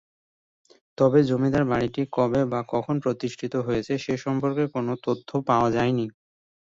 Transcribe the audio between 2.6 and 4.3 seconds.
কখন প্রতিষ্ঠিত হয়েছে সে